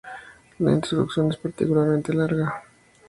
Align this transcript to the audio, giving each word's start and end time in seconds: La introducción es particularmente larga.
La 0.57 0.71
introducción 0.71 1.29
es 1.29 1.37
particularmente 1.37 2.11
larga. 2.11 2.63